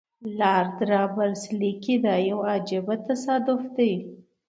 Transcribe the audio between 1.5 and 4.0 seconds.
لیکي دا یو عجیب تصادف دی.